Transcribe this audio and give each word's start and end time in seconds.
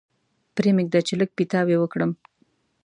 پرې 0.55 0.69
مېږده 0.75 0.99
چې 1.07 1.13
لږ 1.19 1.29
پیتاوی 1.37 1.75
وکړم. 1.79 2.11